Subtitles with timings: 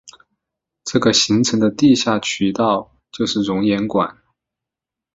[0.83, 4.17] 这个形成的地下渠道就是熔岩管。